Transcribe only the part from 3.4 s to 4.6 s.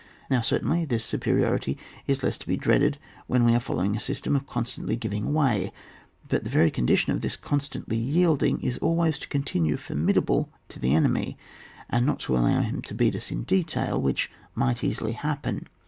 we are following a system of